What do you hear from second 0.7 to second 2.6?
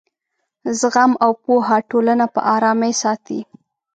زغم او پوهه ټولنه په